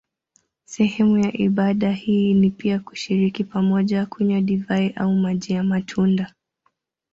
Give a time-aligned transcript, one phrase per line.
[0.65, 6.33] Sehemu ya ibada hii ni pia kushiriki pamoja kunywa divai au maji ya matunda.